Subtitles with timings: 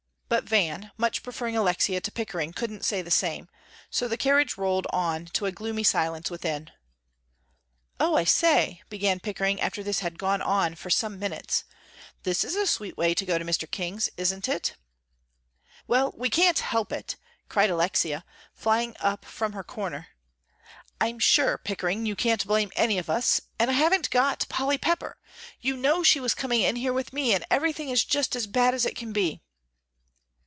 [0.33, 3.49] But Van, much preferring Alexia to Pickering, couldn't say the same,
[3.89, 6.71] so the carriage rolled on to a gloomy silence within.
[7.99, 11.65] "Oh, I say," began Pickering, after this had gone on for some minutes,
[12.23, 13.69] "this is a sweet way to go to Mr.
[13.69, 14.75] King's, isn't it?"
[15.85, 17.17] "Well, we can't help it,"
[17.49, 18.23] cried Alexia,
[18.53, 20.07] flying up from her corner;
[21.01, 23.41] "I'm sure, Pickering, you can't blame any of us.
[23.59, 25.17] And I haven't got Polly Pepper;
[25.59, 28.73] you know she was coming in here with me, and everything is just as bad
[28.73, 29.41] as it can be."